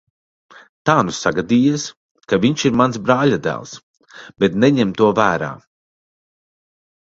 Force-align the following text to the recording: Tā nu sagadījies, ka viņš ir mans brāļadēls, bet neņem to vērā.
Tā 0.89 0.95
nu 1.09 1.13
sagadījies, 1.17 1.85
ka 2.33 2.41
viņš 2.47 2.65
ir 2.71 2.75
mans 2.83 2.99
brāļadēls, 3.11 3.77
bet 4.45 4.61
neņem 4.67 4.99
to 5.03 5.13
vērā. 5.23 5.55